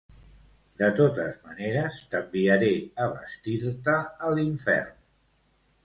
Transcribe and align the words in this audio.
De 0.81 0.87
totes 0.99 1.35
maneres 1.51 1.99
t'enviaré 2.15 2.73
a 3.07 3.11
vestir-te 3.15 4.01
a 4.31 4.37
l'infern. 4.37 4.95